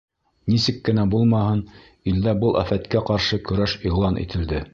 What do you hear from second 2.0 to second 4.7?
илдә был афәткә ҡаршы көрәш иғлан ителде.